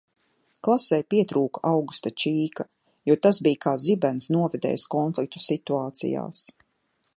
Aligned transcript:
"Klasei 0.67 1.03
pietrūka 1.13 1.61
Augusta 1.71 2.11
Čīka 2.23 2.65
jo 3.11 3.17
tas 3.27 3.41
bija 3.49 3.61
kā 3.67 3.75
"zibens 3.85 4.31
novedējs" 4.39 4.89
konfliktu 4.97 5.45
situācijās." 5.49 6.45